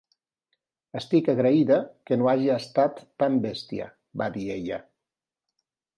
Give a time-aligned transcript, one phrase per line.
[0.99, 1.77] "Estic agraïda
[2.09, 3.91] que no hagi estat tan bèstia",
[4.23, 4.81] va dir ella.